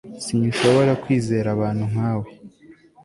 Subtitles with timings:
[0.25, 2.29] sinshobora kwizera abantu nka we